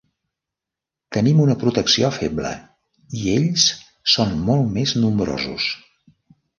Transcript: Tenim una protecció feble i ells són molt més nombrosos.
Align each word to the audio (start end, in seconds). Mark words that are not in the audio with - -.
Tenim 1.17 1.41
una 1.43 1.57
protecció 1.65 2.11
feble 2.17 2.55
i 3.21 3.31
ells 3.37 3.69
són 4.17 4.37
molt 4.53 4.77
més 4.81 4.99
nombrosos. 5.07 5.73